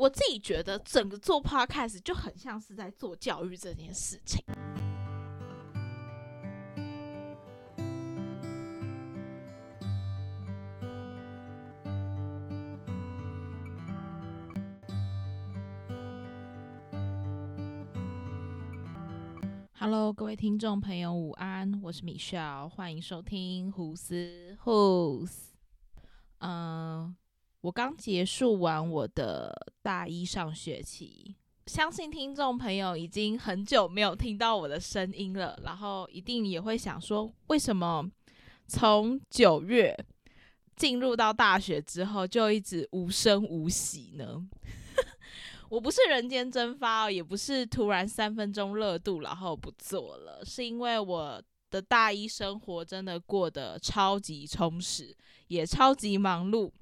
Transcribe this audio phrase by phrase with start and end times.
[0.00, 4.42] 我自己觉得整个做 podcast 就很像是在做教育这件事情。
[19.74, 25.50] Hello，各位听众朋友，午安，我是 Michelle，，欢迎收听胡思 Who's。
[26.38, 27.14] 嗯，
[27.62, 31.34] 我刚结束完我的大一上学期，
[31.66, 38.10] 相信听众朋友已经很久没有听到我的声音了，然后一定也会想说，为什么
[38.66, 39.94] 从九月
[40.74, 44.42] 进入到大学之后就一直无声无息呢？
[45.68, 55.14] 我不是人间蒸发哦，也不是突然三分钟热度然后不做了，是因为我的大一生活真的过得超级充实，
[55.48, 56.72] 也超级忙碌，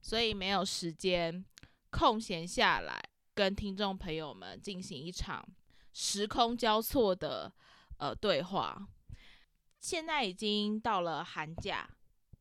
[0.00, 1.44] 所以没有时间
[1.90, 3.02] 空闲下来
[3.34, 5.46] 跟听众朋友们进行一场
[5.92, 7.52] 时空交错的
[7.98, 8.86] 呃对话。
[9.78, 11.88] 现在已经到了寒假，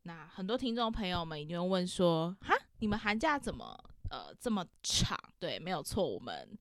[0.03, 3.77] 那很多听众朋友们一定会问说：哈，你们寒假怎么？
[4.11, 6.07] 呃，这么长，对，没有错。
[6.07, 6.57] 我们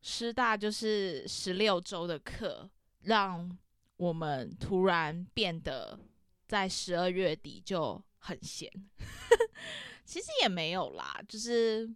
[0.00, 2.68] 师大就是十六周的课，
[3.02, 3.56] 让
[3.98, 5.98] 我们突然变得
[6.46, 8.70] 在十二月底就很闲。
[10.06, 11.92] 其实也没有啦，就是，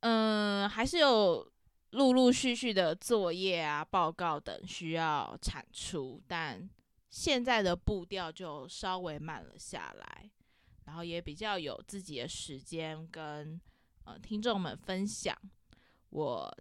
[0.00, 1.50] 嗯，还是有
[1.90, 6.68] 陆陆续续的作业啊、报告等需要产出，但
[7.08, 10.30] 现在的步调就稍微慢了下来，
[10.84, 13.60] 然后也比较有自己的时间跟。
[14.04, 15.36] 呃，听众们分享
[16.08, 16.58] 我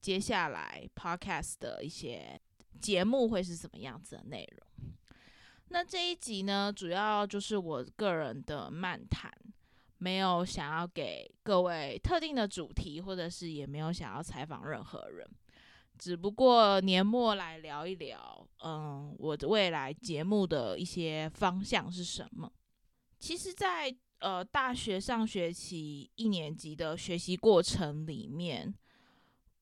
[0.00, 2.40] 接下来 podcast 的一些
[2.80, 4.94] 节目会是什么样子的内容。
[5.70, 9.30] 那这一集呢，主要就是我个人的漫谈，
[9.98, 15.28] 没有想要给各位特定的主题，或者是也没有想要采访任何人，
[15.98, 22.50] 只不过年末来聊一聊，嗯，我的未来节目的一些方向是什么。
[23.18, 28.74] 其实，在呃，大学上学期一年级的学习过程里面，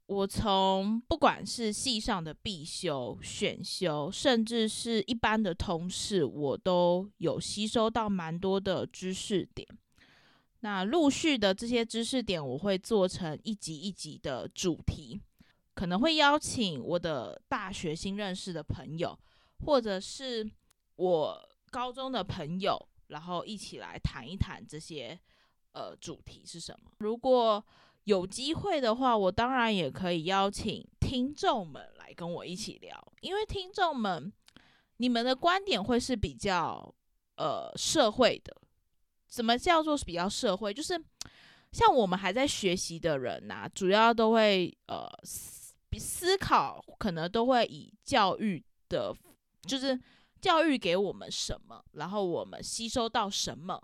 [0.07, 9.67] 我从不管是系上的必修、选修，甚至是一般的通识，我都有吸收到蛮多的知识点。
[10.61, 15.21] 那陆续的这些知识点，我会做成一集一集的主题，
[15.75, 19.19] 可能会邀请我的大学新认识的朋友，
[19.65, 20.51] 或者是
[20.97, 22.89] 我高中的朋友。
[23.09, 25.17] 然后一起来谈一谈这些
[25.75, 26.91] 呃主题是什么。
[26.99, 27.65] 如果
[28.03, 34.33] 有机会的话，我当然也可以邀请听众们来跟我一起聊，因为听众们
[34.97, 36.93] 你们的观点会是比较
[37.37, 38.57] 呃社会的。
[39.37, 40.73] 什么叫做比较社会？
[40.73, 40.99] 就是
[41.71, 45.07] 像我们还在学习的人呐，主要都会呃
[45.99, 49.15] 思考，可能都会以教育的，
[49.63, 50.01] 就是。
[50.39, 53.83] 教育给我们什么，然后我们吸收到什么，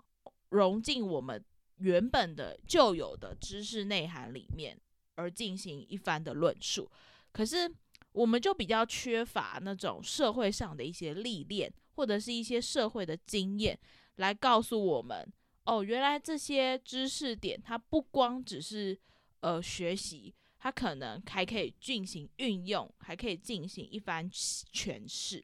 [0.49, 1.43] 融进我们
[1.77, 4.79] 原本的旧有的知识内涵里面，
[5.15, 6.89] 而进行一番的论述。
[7.33, 7.69] 可是，
[8.13, 13.77] 我们就比较缺乏那种社会上的一些历练，或者是一些社会的经验，
[14.17, 15.27] 来告诉我们：
[15.65, 18.99] 哦，原来这些知识点，它不光只是
[19.39, 25.43] 呃学习，它可能还可以进行运用，还可以进行一番诠释。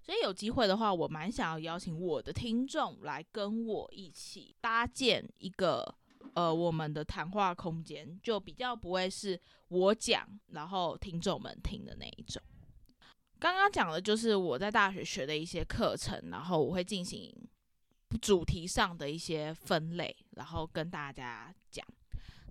[0.00, 5.94] 所以有机会的话，我蛮想要邀请我的听众来跟我一起搭建一个
[6.34, 12.42] 呃我们的谈话空间，就比较不会是我讲，然后听众们听的那一种。
[13.38, 17.30] 刚刚讲的就是我在大学学的一些课程，然后我会进行
[18.16, 21.84] 主题上的一些分类，然后跟大家讲。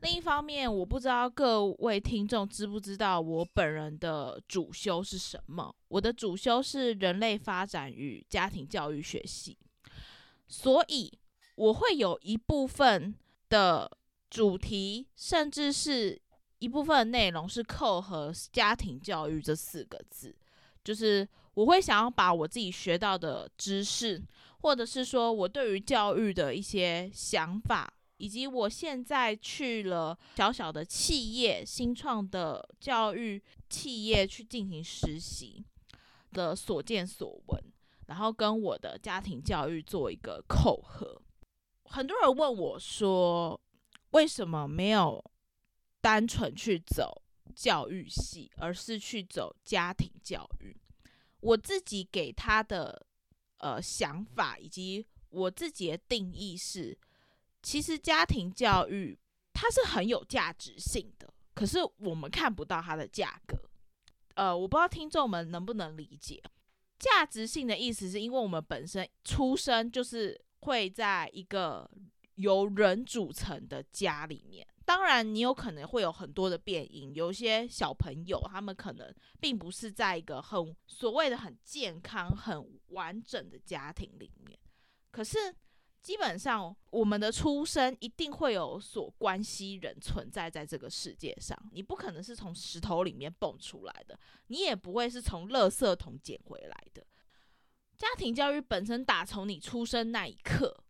[0.01, 5.75] 另一方面，我不知道各位听众知不知道我本人的主修是什么。
[5.87, 9.57] 我的主修是人类发展与家庭教育学系，
[10.47, 11.11] 所以
[11.55, 13.15] 我会有一部分
[13.49, 13.89] 的
[14.29, 16.21] 主题，甚至是
[16.59, 20.35] 一部分内容是扣合家庭教育这四个字，
[20.83, 21.27] 就是
[21.57, 24.23] 我会想要把我自己学到的知识，
[24.61, 27.91] 或者是说我对于教育的一些想法。
[28.19, 33.39] 以及我现在去了小小的企业、新创的教育
[33.69, 35.63] 企业去进行实习
[36.31, 37.63] 的所见所闻，
[38.07, 41.21] 然后跟我的家庭教育做一个扣合。
[41.83, 43.61] 很多人问我说，
[44.13, 45.23] 为什么没有
[46.01, 47.21] 单纯去走
[47.55, 50.75] 教育系，而是去走家庭教育？
[51.41, 53.05] 我自己给他的
[53.57, 56.97] 呃想法以及我自己的定义是。
[57.63, 59.17] 其实家庭教育
[59.51, 63.57] 它是很有价值性的，可是我们看不到它的价格。
[64.35, 66.41] 呃，我不知道听众们能不能理解，
[66.97, 71.89] 价值性的意思是因为我们本身出生就是会在一个
[72.37, 74.67] 由人组成的家里面。
[74.83, 84.57] 当然，你有可能会有很多的变因，有些小朋友他们可能并不是在一个很所谓的很健康、很完整的家庭里面，
[85.11, 85.53] 可是。
[85.99, 91.57] 基本上，我们的出生一定会有所关系人存在在这个世界上。
[91.73, 97.05] 你不可能是从石头里面蹦出来的，你也不会是从垃圾桶捡回来的。
[97.97, 100.81] 家庭教育本身打从你出生那一刻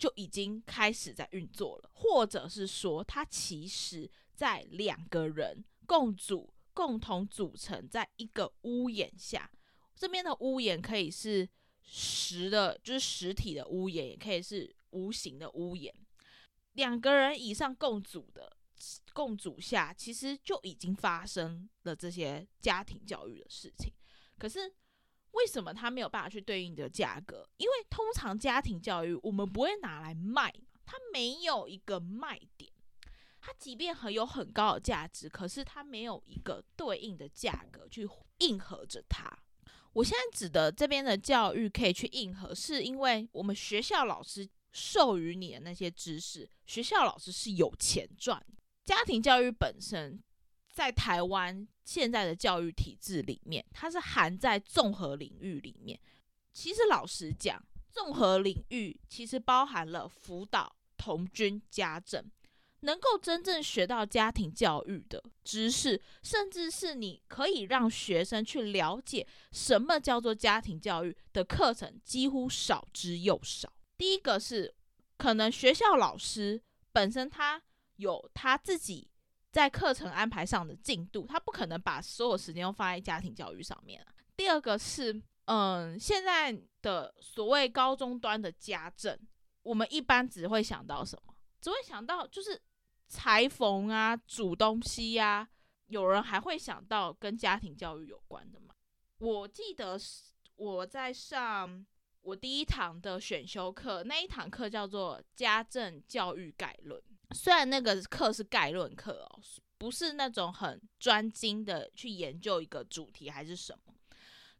[0.00, 9.48] 就已经开始在运作了，或者是说，它其实在两个人共组、共同组成在一个屋檐下。
[9.94, 11.48] 这边的屋檐可以是。
[11.92, 15.92] 实的，就是实体的屋檐，也可以是无形的屋檐。
[16.74, 18.56] 两个人以上共组的
[19.12, 23.92] 共组下，其实就已经发生了这些家庭教育的事情。
[24.38, 24.72] 可是
[25.32, 27.48] 为什么他没有办法去对应的价格？
[27.56, 30.52] 因为通常家庭教育我们不会拿来卖，
[30.84, 32.70] 它没有一个卖点。
[33.40, 38.06] 它即便很有很高的价值，可是它没有一个对应的价格去
[38.38, 39.30] 应和着它。
[39.92, 48.44] 我现在指的这边的教育可以去应和，是因为我们学校老师授予你的那些知识，学校老师是有钱赚。
[48.84, 50.22] 家庭教育本身
[50.72, 55.98] 在台湾现在的教育体制里面，它是含在综合领域里面。
[56.52, 62.24] 其实老实讲，综合领域其实包含了辅导、童军、家政。
[62.82, 73.70] 能够真正学到家庭教育的知识，甚至是你可以让学生去了解什么叫做家庭教育的课程，几乎少之又少。
[73.98, 74.74] 第一个是，
[75.18, 77.62] 可能学校老师本身他
[77.96, 79.10] 有他自己
[79.50, 84.04] 在课程安排上的进度，他不可能把所有时间都放在家庭教育上面
[84.36, 89.18] 第二个是，嗯，现在的所谓高中端的家政，
[89.62, 91.34] 我们一般只会想到什么？
[91.60, 92.60] 只会想到就是。
[93.12, 95.48] 裁缝啊，煮东西呀，
[95.88, 98.72] 有人还会想到跟家庭教育有关的吗？
[99.18, 101.84] 我记得是我在上
[102.20, 107.02] 我第一堂的选修课，那一堂课叫做《家政教育概论》。
[107.34, 109.40] 虽然那个课是概论课哦，
[109.78, 113.94] 不是那种很专精的去研究一个主题还是什么，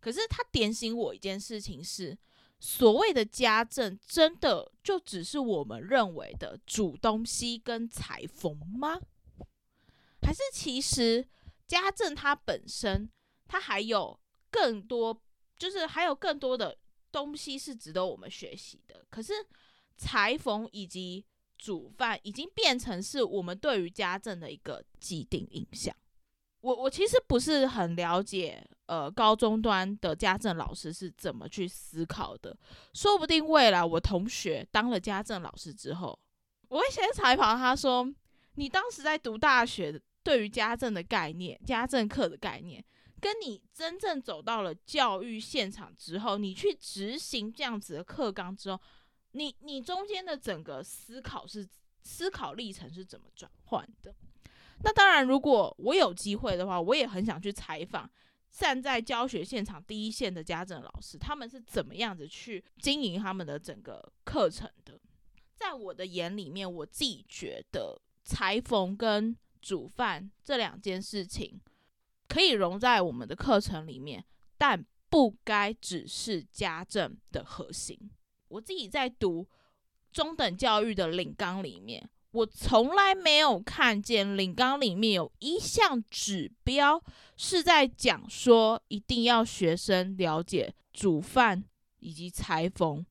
[0.01, 2.17] 可是他点醒我一件事情是。
[2.63, 9.01] 所谓的家政，真的就只是我们认为的煮东西跟裁缝吗？
[10.21, 11.27] 还是其实
[11.67, 13.11] 家政它本身，
[13.49, 14.21] 它还有
[14.51, 15.23] 更多，
[15.57, 16.77] 就是还有更多的
[17.11, 19.07] 东西是值得我们学习的。
[19.09, 19.33] 可是
[19.97, 21.25] 裁缝以及
[21.61, 25.95] 煮饭，已经变成是我们对于家政的一个既定印象。
[26.63, 28.67] 我我其实不是很了解。
[28.87, 32.57] 呃，高中端的家政老师是怎么去思考的？
[32.93, 36.19] 说不定未来我同学当了家政老师之后，
[36.69, 38.13] 我会先采访他说
[38.59, 42.85] ：“你当时在读大学，对于家政的概念、家政课的概念，
[43.21, 48.81] 跟你真正走到了教育现场之后，你去执行这样子的课纲之后，
[49.33, 51.67] 你你中间的整个思考是
[52.03, 54.15] 思考历程是怎么转换的？
[54.83, 58.11] 那当然，如果我有机会的话，我也很想去采访。”
[58.51, 65.01] 站在教学现场第一线的家政老师，他们是怎么样子去经营他们的整个课程的？
[65.55, 71.61] 在我的眼里面，我自己觉得裁缝跟煮饭这两件事情
[72.27, 74.25] 可以融在我们的课程里面，
[74.59, 78.11] 但不该只是家政的核心。
[78.51, 79.47] 我自己在读
[80.13, 82.09] 中等教育的领纲里面。
[82.33, 87.03] 我从来没有看见领纲里面有一项指标
[87.37, 91.65] 是在讲说一定要学生了解煮饭
[91.99, 93.05] 以及裁缝，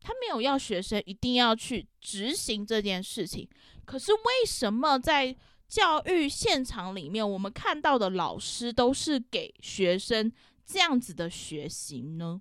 [0.00, 3.48] 他没有要学生一定要去执行这件事情。
[3.84, 5.36] 可是为什么在
[5.66, 10.30] 教育现场里面，我们看到的老师都是给学生
[10.64, 12.40] 这样子的学习呢？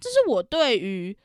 [0.00, 1.16] 这是我对于。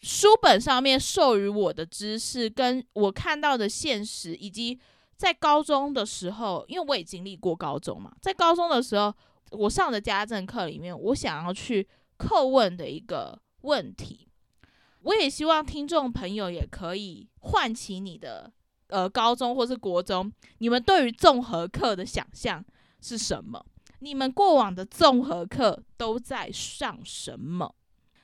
[0.00, 4.78] 书本上面授予我的知识，跟我看到的现实，以及
[5.16, 9.12] 在高中的时候，因为我也经历过高中嘛，在高中的时候，
[9.50, 11.84] 我上的家政课里面，我想要去
[12.16, 14.28] 叩问的一个问题，
[15.02, 18.52] 我也希望听众朋友也可以唤起你的
[18.90, 22.64] 呃高中或是国中，你们对于综合课的想象
[23.00, 23.66] 是什么？
[23.98, 27.74] 你们过往的综合课都在上什么？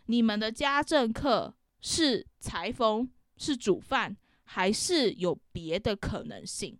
[0.06, 1.54] 你们的家政课？
[1.86, 3.06] 是裁缝，
[3.36, 6.78] 是煮饭，还是有别的可能性。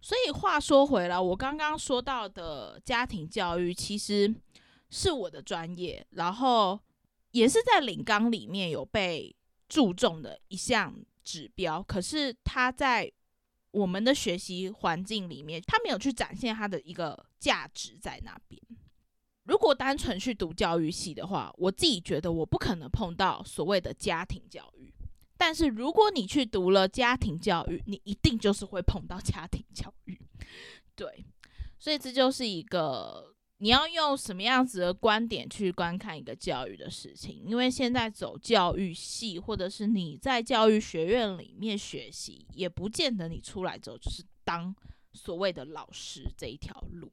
[0.00, 4.34] 所以话说回来，我刚刚说到的家庭教育其实
[4.90, 6.80] 是我的专业，然后
[7.30, 9.36] 也是在领纲里面有被
[9.68, 11.80] 注重的一项指标。
[11.80, 13.12] 可是它在
[13.70, 18.60] 我们的学习环境里面，它没有去展现它的一个价值在那边。
[19.46, 24.92] 如果单纯去读教育系的话，我自己觉得我不可能碰到所谓的家庭教育。
[25.38, 30.18] 但是如果你去读了家庭教育，你一定就是会碰到家庭教育，
[30.94, 31.24] 对，
[31.78, 37.42] 所以这就是一个你要用什么样子的观点去观看一个教育的事情。
[37.46, 44.74] 因为现在走教育系，或者是你在教育学院里面学习，也不见得你出来之后就是当
[45.12, 47.12] 所谓的老师这一条路。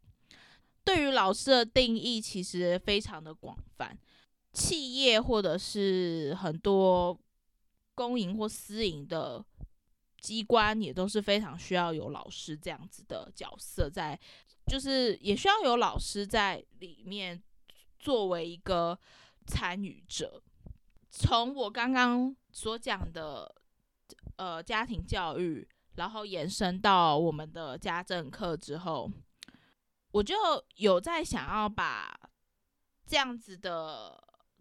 [0.84, 3.98] 对于老师的定义其实非常的广泛，
[4.52, 7.20] 企业或者是很多。
[7.96, 9.46] 公营或私营的
[10.20, 14.20] 机关也都是非常需要有老师这样子的角色在，
[14.66, 17.40] 就是也需要有老师在里面
[18.00, 18.98] 作为一个
[19.46, 20.42] 参与者。
[21.12, 23.54] 从我刚刚所讲的
[24.38, 29.08] 呃家庭教育，然后延伸到我们的家政课之后，
[30.13, 30.36] 我就
[30.77, 32.17] 有在想要把
[33.05, 34.17] 这样子的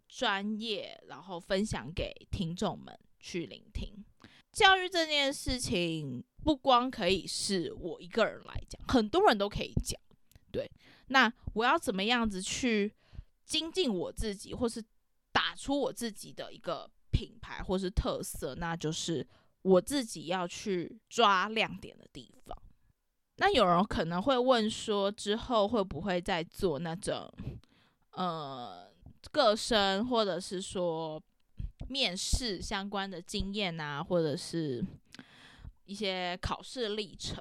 [0.09, 2.99] 专业，然后分享给听众们。
[3.25, 4.05] 去聆听
[4.51, 9.97] 教育这件事情，不光可以是我一个人来讲，很多人都可以讲。
[10.51, 10.69] 对，
[11.07, 12.93] 那我要怎么样子去
[13.45, 14.83] 精进我自己，或是
[15.31, 18.57] 打出我自己的一个品牌或是特色？
[18.57, 19.25] 那就是
[19.63, 22.61] 我自己要去抓亮点的地方。
[23.43, 27.29] 那有人可能会问说，之后会不会再做那种
[28.13, 28.89] 呃
[29.33, 31.21] 个生，或者是说？
[31.89, 34.83] 面试相关的经验啊，或者是
[35.85, 37.39] 一些考试历程，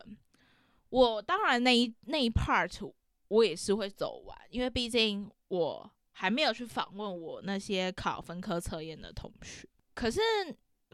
[0.90, 2.92] 我当然那一那一 part
[3.30, 9.66] 我也是会走完，因为毕竟我还没有去访问我那些考分科测验的同学。
[9.94, 10.20] 可是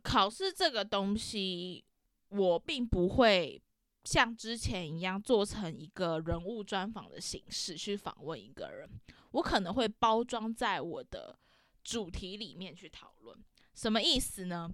[0.03, 1.83] 考试这个东西，
[2.29, 3.59] 我并不会
[4.07, 8.89] 像之前一样做成一个人物专访的形式去访问一个人，
[9.31, 11.37] 我可能会包装在我的。
[11.83, 13.37] 主题里面去讨论
[13.73, 14.69] 什么意思呢？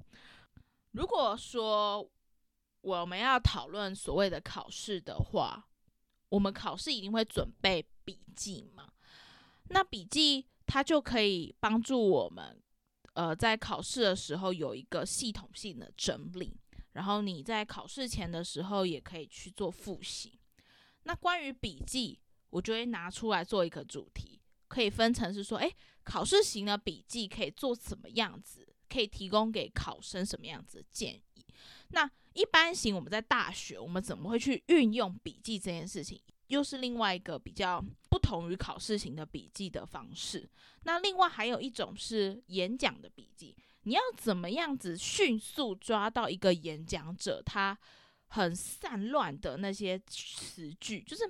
[0.93, 2.09] 如果说
[2.81, 5.69] 我们要讨论所谓的考试的话，
[6.29, 8.91] 我们考试一定会准备笔记嘛？
[9.69, 12.59] 那笔记它就可以帮助我们，
[13.13, 16.57] 呃，在考试的时候有一个系统性的整理，
[16.93, 20.39] 然后你在考试前的时候也可以去做复习。
[21.03, 22.19] 那关于笔记，
[22.50, 25.71] 我就会拿出来做一个主题，可以分成是说，哎。
[26.05, 28.67] 考试型的笔记可以做什么样子？
[28.89, 31.45] 可以提供给考生什么样子的建议？
[31.91, 36.21] 那一般型我们在大学，我们怎么会去运用笔记这件事情？
[36.47, 40.45] 又是另外一个比较不同于考试型的笔记的方式。
[40.83, 47.77] 那另外还有一种是演讲的笔记，你要怎么样子迅速抓到一个演讲者他
[48.27, 51.01] 很散乱的那些词句？
[51.01, 51.23] 就是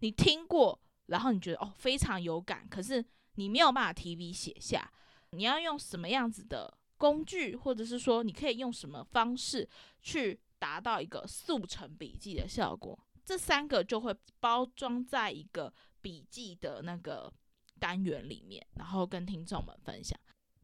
[0.00, 3.04] 你听过，然后你觉得哦非常有感，可是。
[3.34, 4.90] 你没有办法提笔写下，
[5.30, 9.68] 你要用什么样子的工具，或者是说你可以用什么方式
[10.02, 12.98] 去达到一个速成笔记的效果？
[13.24, 17.32] 这三个就会包装在一个笔记的那个
[17.78, 20.18] 单元里面，然后跟听众们分享。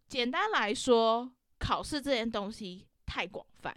[0.08, 3.76] 简单来说，考试这件东西太广泛，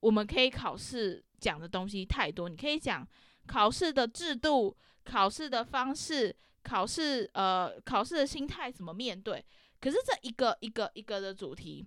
[0.00, 3.06] 我们可以考试讲的东西太多，你可以讲
[3.46, 6.36] 考试的制度、考试的方式。
[6.66, 9.44] 考试，呃，考试的心态怎么面对？
[9.82, 11.86] 可是这一个一个一个的主题，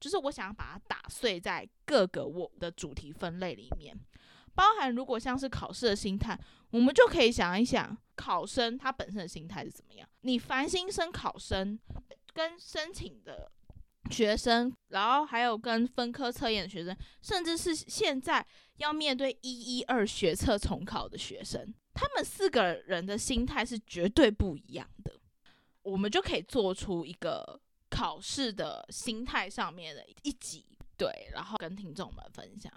[0.00, 3.94] 就是我想把它打碎在各个我的主题分类里面，
[4.54, 6.40] 包含如果像是考试的心态，
[6.70, 10.08] 我们就可以想一想，考生他本身的心态是怎么样？
[10.22, 11.78] 你烦心生考生
[12.34, 13.50] 跟申请的
[14.10, 18.44] 学生，然后还有跟分科测验的学生，甚至是现在
[18.76, 21.72] 要面对一一二学测重考的学生。
[21.94, 25.12] 他们四个人的心态是绝对不一样的，
[25.82, 32.72] 我们就可以做出一个考试的心态上面的一集，对，然后跟听众们分享。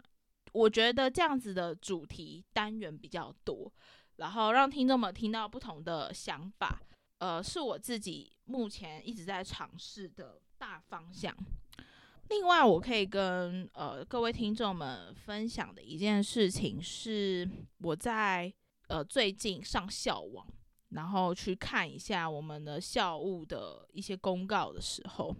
[0.54, 3.72] 我觉得这样子的主题单元比较多，
[4.18, 6.80] 然后让听众们听到不同的想法，
[7.19, 11.36] 呃，是我自己目前一直在尝试的大方向。
[12.29, 18.53] 另外，我可以跟呃各位听众们分享的一件事情是，我在。
[18.89, 20.47] 呃，最近上校网，
[20.91, 25.36] 然后去看一下我们的校务的一些公告的时候，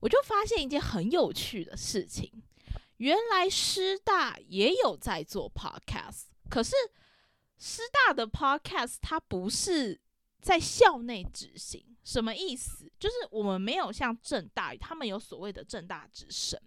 [0.00, 2.30] 我就发现一件很有趣的事情。
[2.98, 6.74] 原来师大也有在做 podcast，可是
[7.56, 9.98] 师大的 podcast 它不是
[10.40, 12.90] 在校内执行，什么意思？
[12.98, 16.60] 就是我们没有像正大，他们有所谓的正大之声。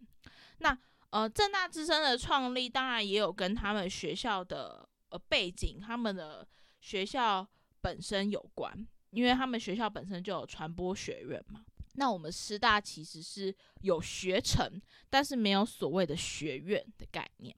[0.60, 0.78] 那
[1.10, 6.48] 呃，正大之声的创立，当然也有跟他们学校的呃背景，他们的
[6.80, 7.46] 学校
[7.82, 11.66] 本身有关，因为他们学校本身就有传播学院嘛。
[11.96, 17.54] 那我们师大其实是有学程，但是没有所谓的学院的概念。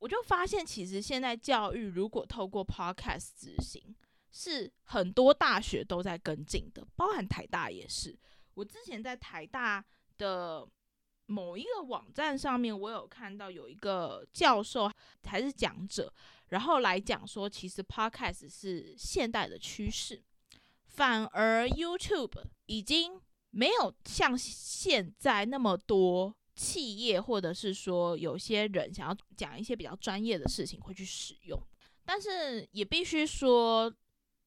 [0.00, 3.94] 我就发现，其实现在教育如果透过 Podcast 执行，
[4.34, 8.18] 是很多大学都在跟进的，包含台大也是。
[8.54, 9.82] 我之前在台大
[10.18, 10.68] 的
[11.26, 14.90] 某一个网站上面，我有看到有一个教授
[15.22, 16.12] 还是讲者，
[16.48, 20.22] 然后来讲说，其实 Podcast 是现代的趋势，
[20.88, 23.20] 反而 YouTube 已经。
[23.56, 31.56] 没有像现在那么多企业，或者是说有些人想要讲一些比较专业的事情会去使用，
[32.04, 33.94] 但是也必须说，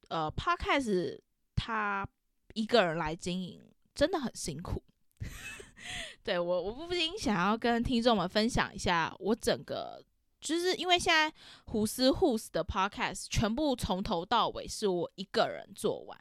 [0.09, 1.19] 呃，Podcast
[1.55, 2.07] 他
[2.53, 4.83] 一个人来经营真的很辛苦。
[6.23, 10.03] 对我，我不禁想要跟听众们分享一下，我整个
[10.41, 11.33] 就是因为现在
[11.65, 16.19] 胡思 Who's 的 Podcast 全部从头到尾是我一个人做完，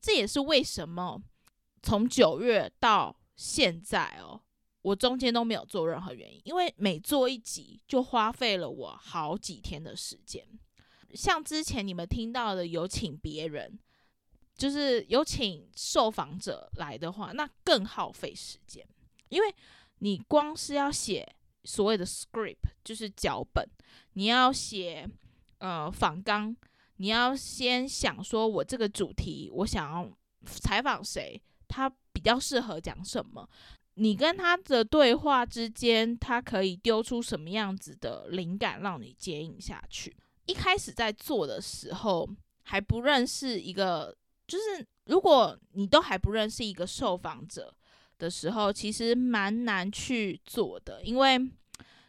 [0.00, 1.22] 这也是为什么。
[1.82, 4.40] 从九月到现在哦，
[4.82, 10.46] 我中间都没有做任何原因，因为每做一集就花费了我好几天的时间。
[11.14, 13.78] 像之前你们听到的有请别人，
[14.56, 18.86] 就是有请受访者来的话，那更耗费时间，
[19.28, 19.54] 因为
[19.98, 21.26] 你光是要写
[21.64, 23.68] 所谓的 script，就是脚本，
[24.12, 25.08] 你要写
[25.58, 26.56] 呃访纲，
[26.96, 30.10] 你要先想说我这个主题我想要
[30.44, 31.40] 采访谁。
[31.70, 33.46] 他比较适合讲什么？
[33.96, 40.16] 你跟他的对话之间，他可以丢出什么样子的灵感让你接应下去？
[40.48, 42.28] 一开始在做的时候
[42.62, 47.72] 还不认识一个，就是如果你都还不认识一个受访者
[48.16, 51.38] 的时候，其实蛮难去做的，因为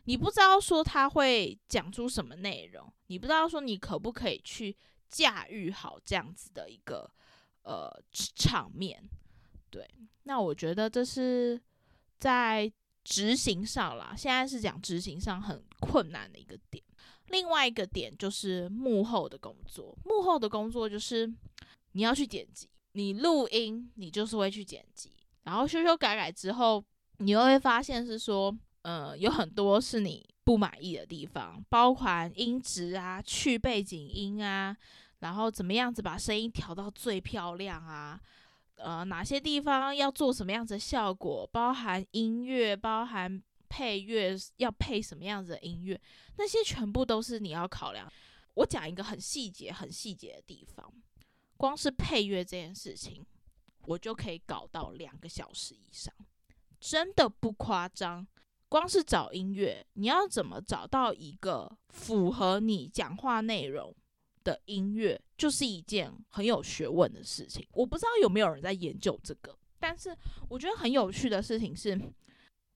[0.05, 4.75] 你不知道说他会讲出什么内容，你不知道说你可不可以去
[5.09, 7.11] 驾驭好这样子的一个
[7.63, 7.91] 呃
[8.35, 9.03] 场面。
[9.69, 9.85] 对，
[10.23, 11.61] 那我觉得这是
[12.17, 12.71] 在
[13.03, 16.83] 执行上啦，现在是讲执行上很困难的一个点。
[17.29, 21.31] 另外一个点就是幕后的工作，幕后的工作就是
[21.93, 25.11] 你要去剪辑，你录音，你就是会去剪辑，
[25.43, 26.83] 然后修修改改之后，
[27.17, 34.75] 你又会发现是说，呃，有很多是你不满意的地方，包含音质啊、去背景音啊，
[35.19, 38.19] 然后怎么样子把声音调到最漂亮啊。
[38.75, 41.45] 呃，哪些地方要做什么样子的效果？
[41.51, 45.99] 包含音乐，包含配乐，要配什么样子的音乐？
[46.37, 48.11] 那些全部都是你要考量。
[48.55, 50.91] 我讲一个很细节、很细节的地方，
[51.55, 53.25] 光是配乐这件事情，
[53.83, 56.13] 我就可以搞到两个小时以上，
[56.79, 58.27] 真的不夸张。
[58.67, 63.95] 光是找音乐，你要怎么找到一个符合你讲话内容？
[64.41, 70.15] 的音乐就是一件很有学问的事情，我不知道有没有人在研究这个，但是
[70.47, 71.93] 我觉得很有趣的事情是，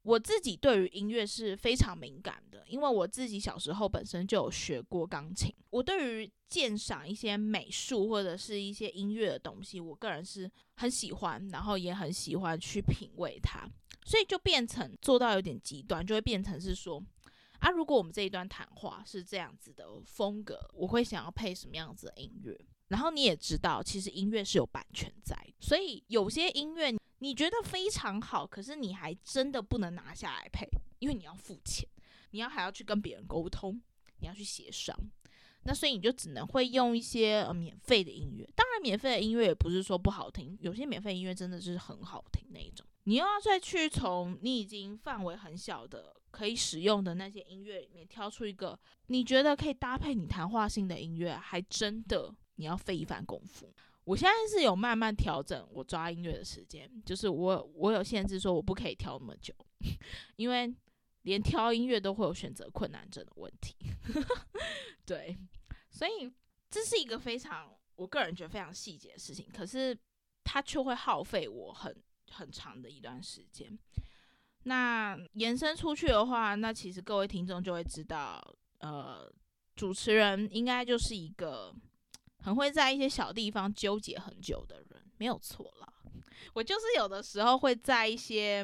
[0.03, 13.67] 我自己对于音乐是非常敏感的，因为我自己小时候本身就有学过钢琴，我对于鉴赏一些美术或者是一些音乐的东西，我个人是很喜欢，然后也很喜欢去品味它，
[14.05, 17.03] 所以就变成做到有点极端，就会变成是说。
[17.59, 22.59] 啊，如果我们这一段谈话是这样子的风格，我会想要配什么样子的音乐？
[22.89, 30.67] 然后你也知道，其实音乐是有版权在，所以有些音乐你觉得非常好，可是你还真的不能拿下来配，
[30.99, 31.87] 因为你要付钱，
[32.31, 33.81] 你要还要去跟别人沟通，
[34.19, 34.95] 你要去协商，
[35.63, 38.47] 那所以你就只能会用一些呃免费的音乐。
[38.55, 42.85] 当然，免费的音乐也不是说不好听，有些免费音乐真的是很好听那一种。
[43.05, 46.15] 你又要再去从你已经范围很小的。
[46.33, 53.73] 可以使用的那些音乐里面挑出一个你觉得可以搭配你谈话性的音乐，还真的你要费一番功夫。
[54.05, 59.53] 我现在是有慢慢调整我抓音乐的时间，就是我我有限制说我不可以挑那么久，
[60.35, 60.73] 因为
[61.21, 63.75] 连挑音乐都会有选择困难症的问题。
[65.05, 65.37] 对，
[65.89, 66.29] 所以
[66.69, 69.97] 这是一个非常我个人觉得非常细节的事情，可是
[70.43, 71.95] 它却会耗费我很
[72.29, 73.77] 很长的一段时间。
[74.63, 78.41] 那延伸出去的话，那其实各位听众就会知道，
[78.79, 79.31] 呃，
[79.75, 81.73] 主持人应该就是一个
[82.43, 85.87] 很会在一些小地方纠结很久的人，没有错啦。
[86.53, 88.63] 我就是有的时候会在一些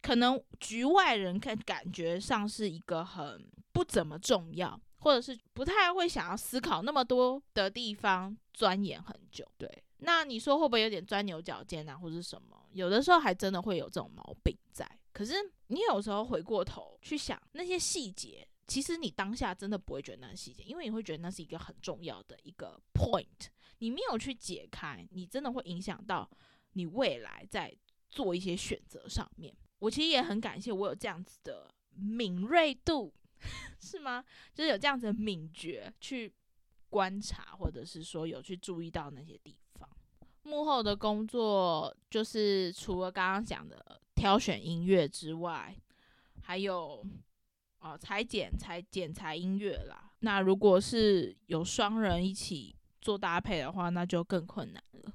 [0.00, 9.46] 可能局外人看感觉上是一个很不怎么重要，或者是不太会想要思考那么多的地方，钻研很久。
[9.58, 12.66] 对，那你说会不会有点钻牛角尖啊，或者什么？
[12.72, 14.90] 有的时候还真的会有这种毛病在。
[15.12, 15.34] 可是
[15.68, 18.48] 你有时候回过头去想那些细节。
[18.66, 23.48] 其实你当下真的不会觉得那是细节，因为你会觉得那是一个很重要的一个 point，
[23.78, 26.28] 你没有去解开，你真的会影响到
[26.72, 27.76] 你未来在
[28.08, 29.54] 做一些选择上面。
[29.80, 33.12] 我其实也很感谢我有这样子的敏锐度，
[33.78, 34.24] 是吗？
[34.54, 36.32] 就是有这样子的敏觉去
[36.88, 39.86] 观察，或者是说有去注意到那些地方。
[40.42, 45.76] 幕后的工作就是除了刚刚讲的挑选音乐之外，
[46.40, 47.04] 还有。
[47.84, 50.10] 哦，裁剪、裁剪裁音乐啦。
[50.20, 55.12] 那如果是有双人一起做搭配的话，那就更困难了。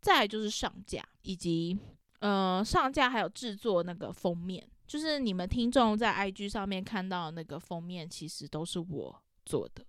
[0.00, 1.78] 再就是上架，以及
[2.20, 9.84] 呃上架还有制作那个封面，就是你们听众在 IG 上面看到那个封面，其实都是我做的，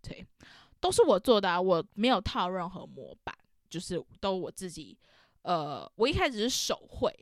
[0.00, 0.26] 对，
[0.80, 3.36] 都是我做的啊，我没有套任何模板，
[3.68, 4.98] 就是都我自己。
[5.42, 7.14] 呃，我一开始是手绘，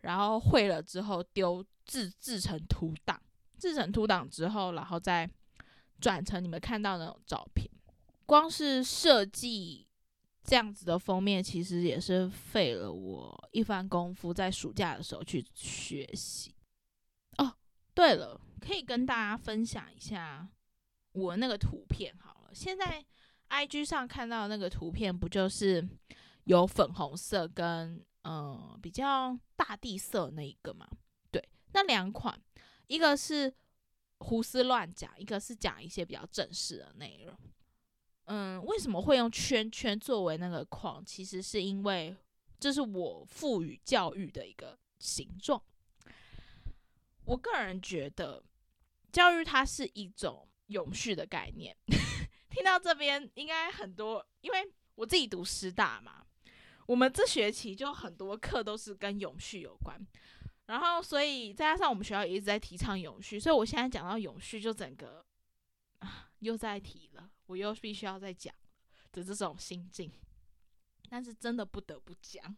[0.00, 3.20] 然后绘了之后丢制制成图档。
[3.62, 5.30] 制成图档之后，然后再
[6.00, 7.70] 转成你们看到那种照片。
[8.26, 9.86] 光是设计
[10.42, 16.52] 这样子的封面，其实也是费了我一番功夫，在暑假的时候去学习。
[17.38, 17.54] 哦，
[17.94, 20.48] 对了，可以跟大家分享一下
[21.12, 22.50] 我那个图片好了。
[22.52, 23.04] 现在
[23.48, 25.88] IG 上看到那个图片，不就是
[26.46, 30.88] 有粉红色跟嗯比较大地色那一个吗？
[31.30, 32.36] 对，那两款。
[32.92, 33.50] 一个是
[34.18, 37.34] 胡思乱讲，一个是讲一些比较正式的内容。
[38.24, 41.02] 嗯，为什么会用圈圈作为那个框？
[41.02, 42.14] 其实是因为
[42.60, 45.62] 这是我赋予教育的一个形状。
[47.24, 48.44] 我个人觉得，
[49.10, 51.74] 教育它是一种永续的概念。
[52.50, 56.26] 听到这边，应该很多，因为我自己读师大嘛，
[56.84, 59.98] 我们这学期就很多课都是跟永续有关。
[60.66, 65.24] 然后，所以再加上我们学校一直在提倡永续，所以我现在讲到永续，就整个
[65.98, 68.54] 啊又在提了，我又必须要再讲
[69.10, 70.10] 的这种心境。
[71.10, 72.56] 但是真的不得不讲，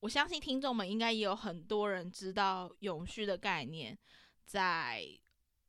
[0.00, 3.98] 我相信听众们应该也有很多人知道永续的概念，
[4.44, 5.04] 在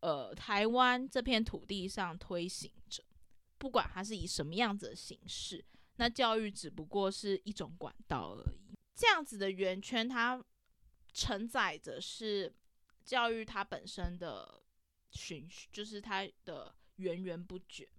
[0.02, 3.04] 呃台湾这片土地上推行着，
[3.58, 5.66] 不管它是以什么样子的形式，
[5.96, 8.78] 那教育只不过是一种管道而已。
[8.96, 10.42] 这样子的圆圈，它。
[11.18, 12.54] 承载着是
[13.04, 14.62] 教育它本身的
[15.10, 17.90] 循序，就是它的源源不绝，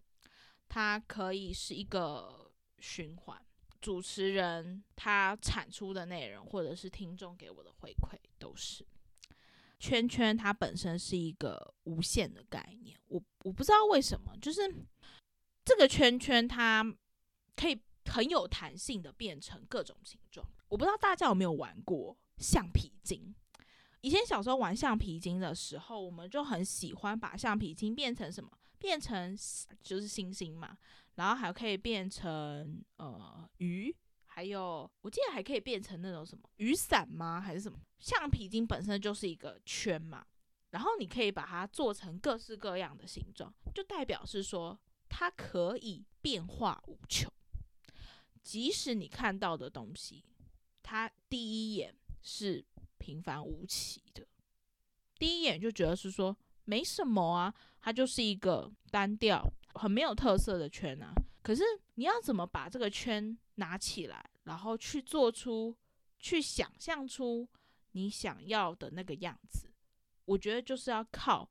[0.69, 3.45] 它可以是一个循环。
[3.81, 8.87] 主持人他产出的内容，或者是听众给我的回馈，都是
[9.79, 10.37] 圈圈。
[10.37, 12.99] 它本身是一个无限的概念。
[13.07, 14.73] 我我不知道为什么，就是
[15.65, 16.85] 这个圈圈它
[17.55, 20.47] 可以很有弹性的变成各种形状。
[20.69, 22.17] 我不知道大家有没有玩过。
[22.39, 23.35] 橡皮筋，
[24.01, 28.49] 以前小时候玩橡皮筋的时候，我们就很喜欢把橡皮筋变成什么？
[28.79, 29.37] 变成
[29.83, 30.79] 就是星星嘛，
[31.17, 33.93] 然后还可以变成呃鱼，
[34.27, 37.41] 还有我记得还可以变成那种什么雨伞吗？
[37.41, 37.77] 还是什么？
[37.99, 40.25] 橡皮筋本身就是一个圈嘛，
[40.71, 47.29] 然后你可以把它做成各式各样的形状，就代表是说它可以变化无穷。
[48.49, 50.25] 即使你看到的东西，
[50.83, 51.95] 它第一眼。
[52.21, 52.63] 是
[52.99, 54.27] 平凡无奇的，
[55.19, 59.43] 第一眼就觉得是说没什么啊，它就是一个单调、
[59.75, 61.15] 很没有特色的圈啊。
[61.43, 61.63] 可是
[61.95, 65.75] 你要怎么把这个圈拿起来，然后去做出、
[66.19, 67.49] 去想象出
[67.93, 69.71] 你想要的那个样子？
[70.25, 71.49] 我觉得就是要靠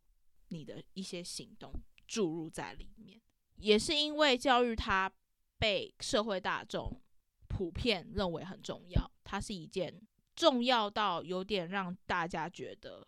[0.50, 1.74] 你的一些行动
[2.06, 3.20] 注入在里面。
[3.56, 5.12] 也是因为教育它
[5.58, 7.02] 被社会大众
[7.48, 10.02] 普遍认为很重要，它是一件。
[10.36, 13.08] 重要到有点让大家觉得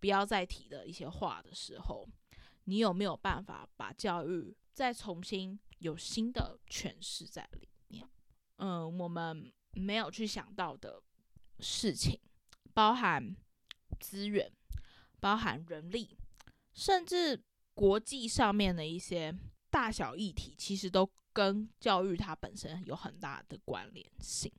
[0.00, 2.08] 不要再提的一些话的时候，
[2.64, 8.04] 你有没有办法把教育再重新有新的诠释在里面？
[8.56, 11.00] 嗯，我们没有去想到的
[11.60, 12.18] 事情，
[12.74, 13.36] 包含
[14.00, 14.52] 资源，
[15.20, 16.18] 包含人力，
[16.74, 17.40] 甚至
[17.74, 19.32] 国际上面的一些
[19.70, 24.50] 大小议题，其实都跟教育它本身有很大的关联性。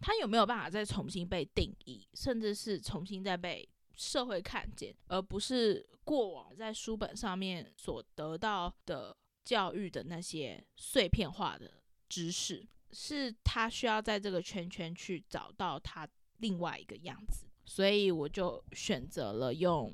[0.00, 17.46] 它有没有办法再重新被定义，甚至是重新再被社会看见，而不是过往在书本上面所得到的教育的那些碎片化的知识，是他需要在这个圈圈去找到他另外一个样子。
[17.64, 19.92] 所以我就选择了用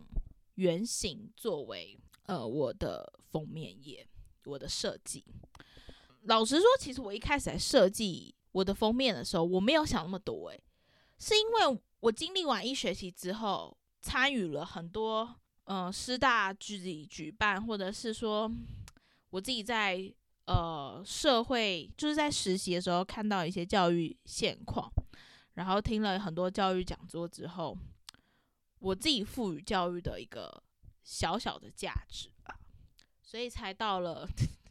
[0.57, 4.07] 圆形作为呃我的封面页，
[4.44, 5.24] 我的设计。
[6.22, 10.62] 老实说，其实我一开始在设计我的封面的时候，我没有想那么多，诶，
[11.18, 18.50] 是因为我经历完一学期之后，参与了很多呃师大自己举办，或者是说
[19.31, 20.12] 我自己在
[20.46, 24.90] 呃社会就是在实习的时候看到一些教育现况。
[25.54, 27.76] 然后听了很多教育讲座之后，
[28.78, 30.62] 我自己赋予教育的一个
[31.02, 32.61] 小小的价值吧，
[33.20, 34.24] 所以才到了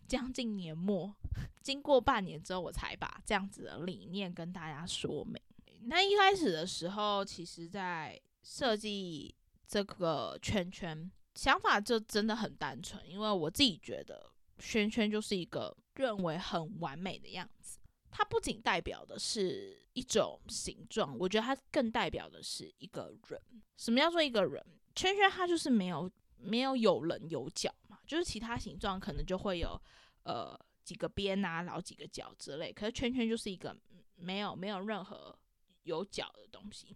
[0.07, 1.13] 将近年末，
[1.61, 5.35] 经过半年之后，我才把这样子的理念跟大家说明。
[5.83, 9.35] 那一开始的时候，其实在设计
[9.67, 17.79] 这个圈圈，想法就真的很单纯，因为我自己觉得圈圈就是一个认为很完美的样子。
[18.09, 23.41] 它不仅代表的是一种形状，我觉得它更代表的是一个人。
[23.77, 24.65] 什么叫做一个人？
[24.95, 29.79] 圈圈它就是没有没有有棱有角嘛，就是其他形状可能就会有
[30.23, 32.71] 呃几个边啊，然后几个角之类。
[32.71, 33.75] 可是圈圈就是一个
[34.15, 35.37] 没有没有任何
[35.83, 36.95] 有角的东西，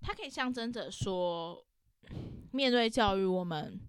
[0.00, 1.66] 它可以象征着说，
[2.52, 3.80] 面对教育，我们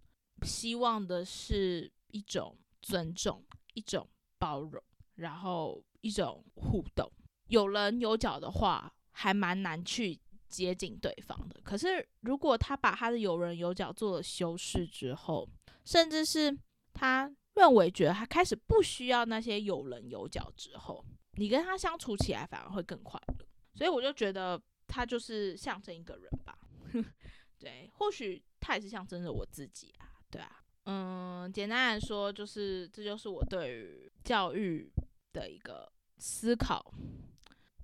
[0.44, 4.82] 希望的是一种尊重，一种包容，
[5.16, 5.84] 然后。
[6.04, 7.08] 一种互动，
[7.50, 10.20] 有棱有角的话，还蛮难去
[10.52, 11.60] 接近对方的。
[11.64, 15.48] 可是，如果他把他的有棱有角做了修饰之后，
[15.86, 16.56] 甚至是
[16.94, 21.04] 他认为觉得他开始不需要那些有棱有角之后，
[21.38, 23.48] 你跟他相处起来反而会更快乐。
[23.74, 26.58] 所以，我就觉得他就是象征一个人吧。
[27.58, 30.12] 对，或许他也是象征着我自己啊。
[30.30, 34.92] 对啊，嗯，简单来说，就是这就是我对于教育。
[35.34, 36.94] 的一个思考。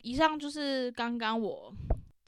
[0.02, 1.74] 以上就是刚刚我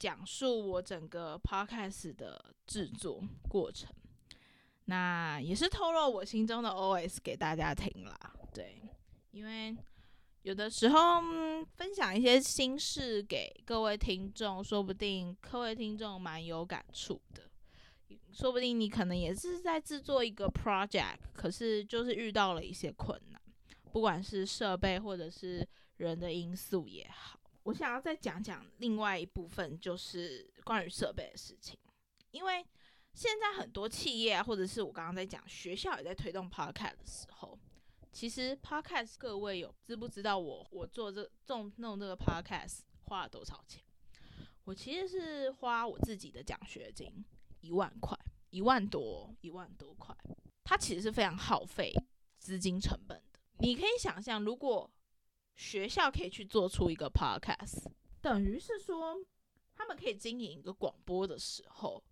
[0.00, 3.94] 讲述我整个 podcast 的制作过程，
[4.86, 8.18] 那也是透露我心中的 OS 给大家听啦。
[8.54, 8.80] 对，
[9.30, 9.76] 因为
[10.42, 11.20] 有的时候
[11.76, 17.50] 分享一些心事给各位听众，说不定各位听众蛮有感触的。
[18.32, 23.40] 说不定你可能也是在制作一个 project，可是就是遇到了一些困难。
[23.92, 31.78] 不管是设备或者是人的因素也好，我想要再讲讲另外一部分，就是关于设备的事情。
[32.30, 32.64] 因为
[33.12, 37.58] 现在很多企业，或者是我刚刚在讲学校也在推动 podcast 的时候，
[38.12, 43.82] 其实 podcast 各位有知不知道我我做这种弄这个 podcast 花了多少钱？
[44.64, 47.24] 我其实是花我自己的奖学金
[47.60, 48.16] 一万块，
[48.50, 50.16] 一万多，一万多块。
[50.62, 51.92] 它其实是非常耗费
[52.38, 53.40] 资金成本的。
[53.58, 54.88] 你可以想象，如果
[55.60, 57.84] 学校可以去做出一个 podcast，
[58.22, 59.14] 等于是说
[59.74, 62.02] 他们可以经营一个广播的时候，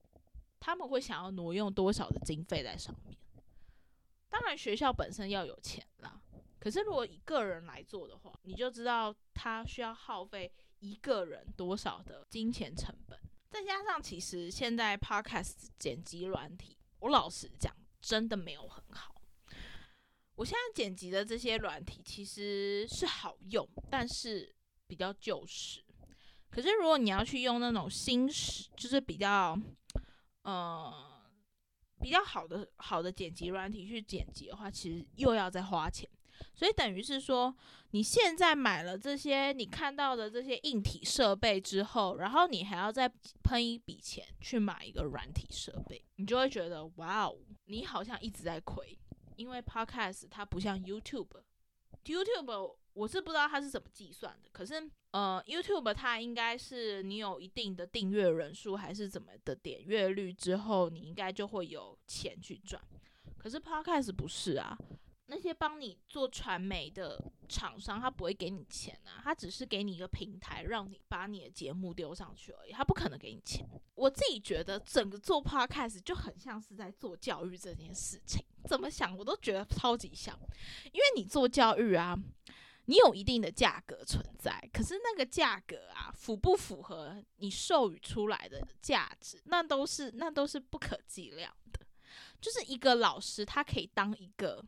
[0.60, 3.16] 他们会想要挪用多少的经费在上面？
[4.28, 6.20] 当然，学校本身要有钱啦。
[6.60, 13.18] 可是，如果一个人来做的话，你就知道他需要耗费一个人多少的金钱成本。
[13.48, 19.17] 再加上，其实现在 podcast 剪辑软体，我老实讲，真的没有很好。
[20.38, 24.54] 我现在剪辑的这些软体其实是好用，但是
[24.86, 25.84] 比较旧式。
[26.48, 29.58] 可是如果你要去用那种新式，就是比较
[30.42, 30.94] 呃
[32.00, 36.08] 比较好的好的剪辑软体去剪辑的话，其实又要再花钱。
[36.54, 37.52] 所以等于是说，
[37.90, 43.10] 你现在买了这些你看到的这些硬体设备之后，然后你还要再
[43.42, 48.96] 喷一笔钱去买一个软体设备，你就会觉得哇哦，你好像一直在亏。
[49.38, 54.48] 因为 Podcast 它不像 YouTube，YouTube 我是不知道它是怎么计算的。
[54.52, 62.82] 可是呃，YouTube 它应该是你有一定的订阅人数还是怎么的点阅率之后，你应该就会有钱去赚。
[63.36, 64.76] 可是 Podcast 不是啊。
[65.30, 73.68] 那些帮你做传媒的厂商，他不会给你钱啊，他只是给你一个平台，让你把你的节目丢上去而已，他不可能给你钱。
[73.94, 80.34] 我自己觉得，整个做 podcast 就很像是在做教育这件事情，怎么想我都觉得超级像。
[80.86, 82.18] 因为你做教育啊，
[82.86, 91.80] 你有一定的价格存在，可是那个价格啊，符不符合你授予出来的价值，那都是那都是不可计量的。
[92.40, 94.64] 就是一个老师，他可以当一个。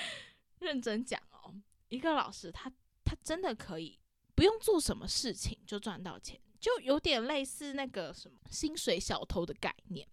[0.60, 1.54] 认真讲哦，
[1.88, 2.70] 一个老师他
[3.04, 3.98] 他真的可以
[4.34, 10.06] 不用做什么事情就赚到钱，就有点类似那个什么薪水小偷的概念。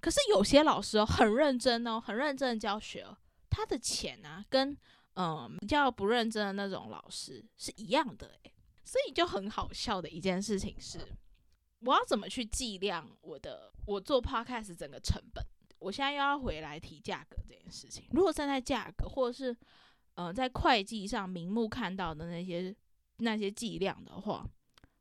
[0.00, 3.16] 可是有些老师哦很认真哦，很认真的教学哦，
[3.50, 4.76] 他的钱啊跟
[5.14, 8.54] 嗯比较不认真的那种老师是一样的诶。
[8.82, 10.98] 所以就很好笑的一件事情是，
[11.80, 15.44] 我要怎么去计量我的我做 podcast 整个成本？
[15.80, 18.04] 我现在又要回来提价格这件事情。
[18.12, 19.56] 如果站在价格，或者是
[20.14, 22.74] 呃在会计上明目看到的那些
[23.16, 24.46] 那些计量的话，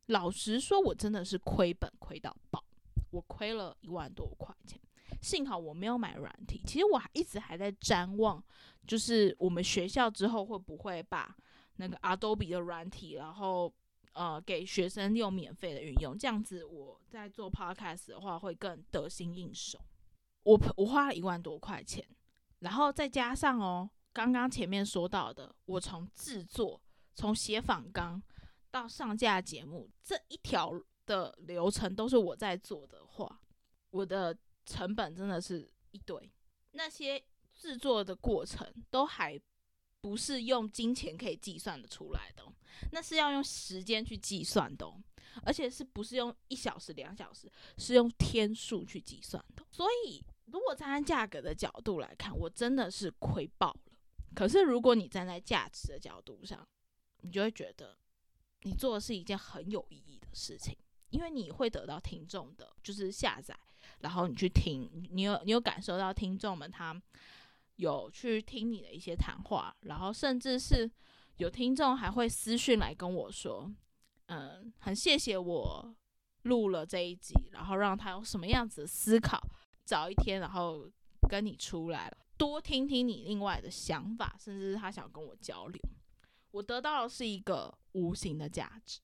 [0.07, 2.63] 老实说，我真的是亏本亏到爆，
[3.11, 4.79] 我亏了一万多块钱。
[5.21, 8.41] 幸好我没有买软体，其实我还一直还在瞻望，
[8.87, 11.35] 就是我们学校之后会不会把
[11.75, 13.73] 那个 Adobe 的软体，然后
[14.13, 19.77] 呃给学生用免费的运用，这样子我在做 Podcast 的话会更得心应手。
[20.49, 22.05] 我我花了一万多块钱，
[22.59, 26.81] 然后再加上哦，刚刚前面说到的，我从制作、
[27.13, 28.21] 从写访纲
[28.71, 30.73] 到上架节目这一条
[31.05, 33.41] 的流程都是我在做的话，
[33.91, 34.37] 我的。
[34.65, 36.31] 成本真的是一堆，
[36.73, 37.19] 那些
[37.55, 39.39] 制作的过程都还
[39.99, 42.43] 不是用金钱可以计算的出来的，
[42.91, 44.85] 那是要用时间去计算的，
[45.41, 49.65] 而且是不是用一小时、两小时，是用天数去计算的。
[49.71, 53.93] 所以，如果站在价格的角度来看，我真的是亏爆了。
[54.35, 56.67] 可是，如果你站在价值的角度上，
[57.21, 57.97] 你就会觉得
[58.61, 60.77] 你做的是一件很有意义的事情，
[61.09, 63.57] 因为你会得到听众的，就是下载。
[63.99, 66.99] 然后你去听，你有你有感受到听众们他
[67.77, 70.89] 有去听你的一些谈话，然后甚至是
[71.37, 73.69] 有听众还会私讯来跟我说，
[74.27, 75.95] 嗯，很谢谢我
[76.43, 79.41] 录了这一集，然后让他有什么样子的思考，
[79.89, 80.87] 早一天然后
[81.27, 85.81] 跟你出来，多听听你另外的想法，甚至是他想跟我交流，
[86.51, 88.99] 我得到的是一个无形的价值。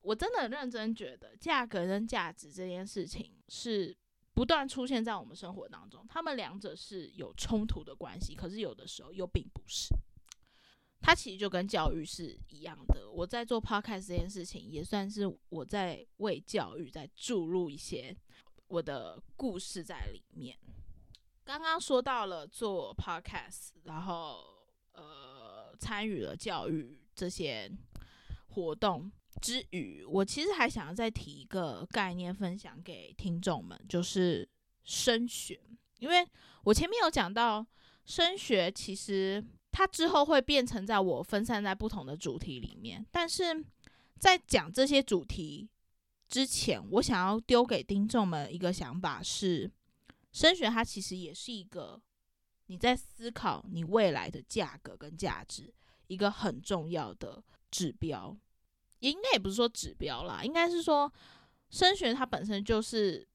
[0.00, 3.94] 我真的认真觉得，价格跟价值这件事情是
[4.32, 9.94] 不断出现在我们生活当中，他们两者是有冲突的关系，可是有的时候又并不是。
[11.02, 13.10] 它其实就跟教育是一样的。
[13.10, 18.16] 我在做 podcast 这件事情，也算是我在为教育在注入一些
[18.72, 20.56] 我的故事在里面。
[21.44, 24.42] 刚刚说到了做 podcast，然后
[24.94, 27.70] 呃参与了教育这些
[28.48, 29.12] 活动。
[29.42, 34.48] 之余，我其实还想要再提一个概念分享给听众们，就是
[34.84, 35.60] 升学。
[35.98, 36.26] 因为
[36.64, 37.66] 我前面有讲到，
[38.06, 43.04] 升学其实它之后会变成在我分散在不同的主题里面。
[43.10, 43.62] 但是
[44.18, 45.68] 在讲这些主题
[46.32, 49.70] 之前，我想要丢给听众们一个想法是：
[50.32, 52.00] 升学它其实也是一个
[52.68, 55.70] 你在思考你未来的价格跟价值
[56.06, 58.34] 一个很重要的指标。
[59.00, 61.12] 也应该也不是说指标啦，应该是说
[61.68, 63.28] 升学它本身就是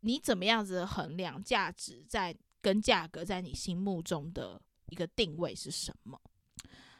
[0.00, 6.20] 你怎么样子衡量价值在跟价格在你心目中的一个定位是什么？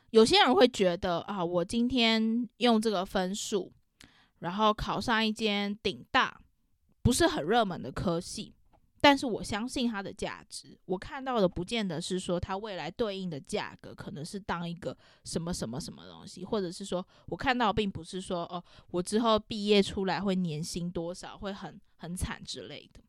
[0.09, 3.71] 有些人会觉得啊，我今天用这个分数，
[4.43, 6.39] 然后考上一间顶大
[7.03, 8.55] 不是很热门的科系。
[9.01, 23.01] 但是我相信它的价值，我看到的不见得是说它未来对应的价格可能是当一个什么什么什么东西，或者是说我看到并不是说哦，我之后毕业出来会年薪多少，会很很惨之类的。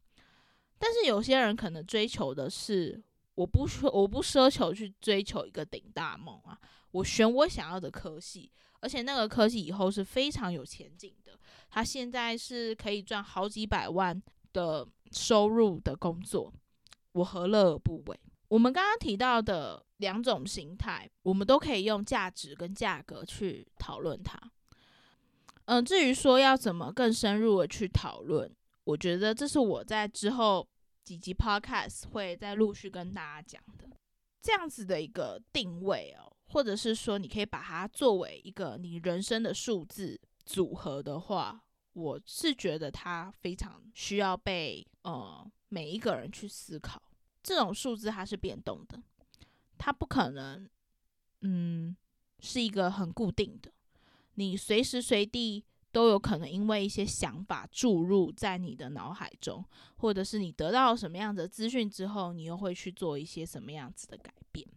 [0.80, 3.00] 但是有些人可能追求的是，
[3.36, 11.14] 我不说我不奢求去追求一个顶大梦啊，我选我想要的科系，而且那个科系以后是非常有前景
[11.74, 14.22] 他，现在是可以赚好几百万
[14.54, 14.88] 的。
[15.16, 16.52] 收入的工作，
[17.12, 18.20] 我何乐而不为？
[18.48, 24.36] 我们刚刚提到的两种形态，我们都可以用价值跟价格去讨论它。
[25.66, 28.52] 嗯，至于说要怎么更深入的去讨论，
[28.86, 30.68] 我觉得这是我在之后
[31.04, 33.88] 几集 podcast 会再陆续跟大家讲的。
[34.42, 41.64] 这样子的一个定位哦，或者是说你可以把它作为一个你人生的数字组合的话。
[41.96, 47.00] 我是觉得它非常需要被呃每一个人去思考。
[47.44, 49.00] 这种数字它是变动的，
[49.78, 50.68] 它不可能
[51.42, 51.96] 嗯
[52.40, 53.72] 是一个很固定的。
[54.34, 59.64] 你随时随地都有可能因为一些想法注入在你的脑海中，
[59.98, 64.68] 或者是你得到什么样的资讯之后，你又会去做一些什么样子的改变。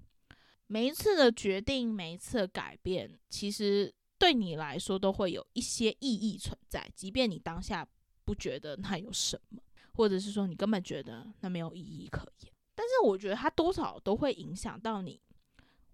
[0.66, 3.94] 每一次的决定，每一次的改变，其实。
[4.18, 7.86] 对你来说都会有一些意义存在，即便你当下
[8.24, 9.60] 不觉得那有什么，
[9.92, 15.20] 或者是说你根本觉得那没有意义可言，但是我觉得它多少都会影响到你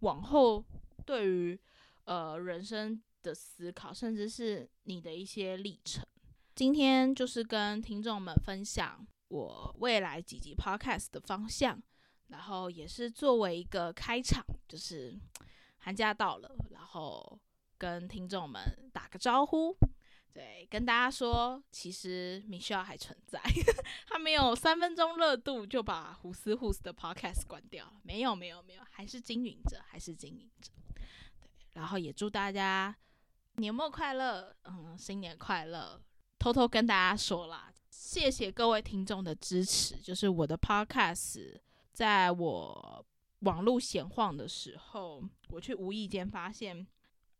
[0.00, 0.64] 往后
[1.04, 1.60] 对于
[2.04, 6.06] 呃人生的思考，甚至是你的一些历程。
[6.54, 11.82] 今天就是跟听众们分享我未来几集 podcast 的方向，
[12.28, 15.18] 然后也是作为一个开场，就是
[15.78, 17.40] 寒假到了，然后。
[17.82, 18.62] 跟听众们
[18.92, 19.76] 打个招呼，
[20.32, 23.42] 对，跟大家说，其实 Michelle 还存在，
[24.06, 30.70] 他没有三分钟热度就把胡思胡思的 Podcast 关掉了，没有，没有，没有，还是经营着，还是经营着。
[30.94, 31.02] 对，
[31.72, 32.96] 然后也祝大家
[33.56, 36.00] 年末快乐，嗯，新年快乐。
[36.38, 41.60] 偷偷跟大家说啦，谢谢各位听众的支持，就是我的 Podcast，
[41.92, 43.04] 在我
[43.40, 46.86] 网络闲晃的时候，我却无意间发现，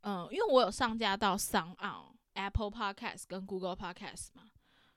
[0.02, 1.76] 嗯，因为我有上架到 Sound
[2.34, 4.50] Apple Podcast 跟 Google Podcast 嘛，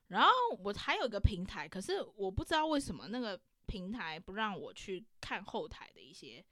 [0.08, 0.30] 然后
[0.64, 6.44] 我还有一个平台，可是我不知道为什么那个平台不让我去看后台的一些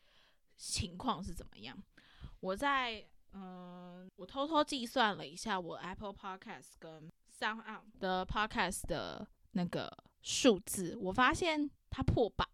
[0.57, 1.77] 情况是怎么样。
[2.39, 7.63] 我在嗯，我偷偷计算了一下，我 Apple Podcast 跟 Sound
[7.99, 9.91] 的 Podcast 的那个
[10.21, 12.47] 数字，我发现它破百，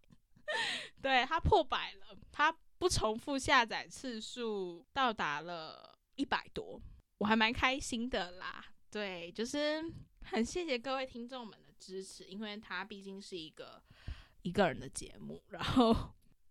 [1.02, 6.80] 对，它破百了，它不重复下载次数到达了一百多。
[7.18, 9.84] 我还蛮开心的啦，对，就是
[10.24, 13.82] 很谢谢各位听众们的支持，因为它毕竟是一个
[14.40, 15.94] 一个人的节目，然后，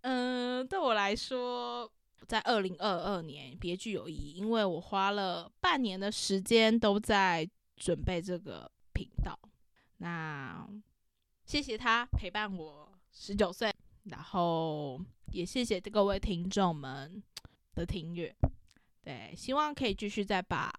[0.01, 1.91] 嗯，对我来说，
[2.27, 9.35] 在二零二二年别具有意义，因为我花了半年的时间都在准备这个频道，
[9.97, 10.69] 那
[11.45, 13.73] 谢谢他陪伴我十九岁，
[14.03, 14.99] 然后
[15.31, 17.21] 也谢谢各位听众们
[17.73, 18.35] 的听阅。
[19.01, 20.71] 对，希望可以继续再把，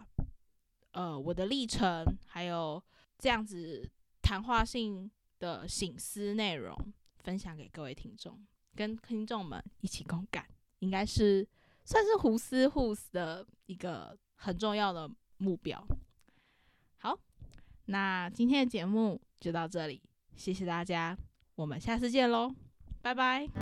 [0.92, 2.82] 呃，我的历程，还有
[3.18, 3.88] 这样子
[4.22, 6.76] 谈话性的醒思内容，
[7.18, 8.38] 分享给各位听众，
[8.76, 10.46] 跟听众们一起共感，
[10.80, 11.46] 应该是
[11.84, 15.84] 算是胡思胡思的一个很重要的目标。
[16.98, 17.18] 好，
[17.86, 20.00] 那今天的节目就到这里，
[20.36, 21.16] 谢谢大家，
[21.54, 22.54] 我们下次见喽，
[23.02, 23.59] 拜拜。